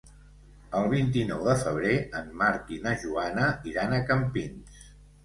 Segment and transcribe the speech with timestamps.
[0.77, 4.81] El vint-i-nou de febrer en Marc i na Joana iran a Campins.